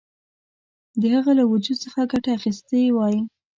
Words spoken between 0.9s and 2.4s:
د هغه له وجود څخه ګټه